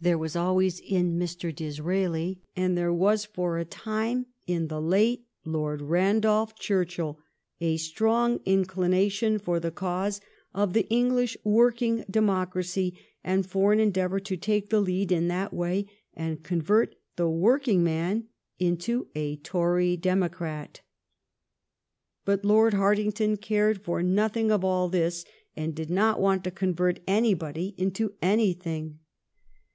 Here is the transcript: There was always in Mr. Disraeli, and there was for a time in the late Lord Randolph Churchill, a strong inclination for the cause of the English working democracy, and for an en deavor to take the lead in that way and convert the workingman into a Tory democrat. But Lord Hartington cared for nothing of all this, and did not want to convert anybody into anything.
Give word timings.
There 0.00 0.16
was 0.16 0.36
always 0.36 0.78
in 0.78 1.18
Mr. 1.18 1.52
Disraeli, 1.52 2.40
and 2.54 2.78
there 2.78 2.92
was 2.92 3.24
for 3.24 3.58
a 3.58 3.64
time 3.64 4.26
in 4.46 4.68
the 4.68 4.80
late 4.80 5.26
Lord 5.44 5.82
Randolph 5.82 6.54
Churchill, 6.54 7.18
a 7.60 7.78
strong 7.78 8.38
inclination 8.44 9.40
for 9.40 9.58
the 9.58 9.72
cause 9.72 10.20
of 10.54 10.72
the 10.72 10.88
English 10.88 11.36
working 11.42 12.04
democracy, 12.08 12.96
and 13.24 13.44
for 13.44 13.72
an 13.72 13.80
en 13.80 13.90
deavor 13.90 14.22
to 14.22 14.36
take 14.36 14.70
the 14.70 14.80
lead 14.80 15.10
in 15.10 15.26
that 15.26 15.52
way 15.52 15.86
and 16.14 16.44
convert 16.44 16.94
the 17.16 17.28
workingman 17.28 18.28
into 18.60 19.08
a 19.16 19.34
Tory 19.38 19.96
democrat. 19.96 20.80
But 22.24 22.44
Lord 22.44 22.74
Hartington 22.74 23.36
cared 23.40 23.82
for 23.82 24.04
nothing 24.04 24.52
of 24.52 24.64
all 24.64 24.88
this, 24.88 25.24
and 25.56 25.74
did 25.74 25.90
not 25.90 26.20
want 26.20 26.44
to 26.44 26.52
convert 26.52 27.00
anybody 27.08 27.74
into 27.76 28.12
anything. 28.22 29.00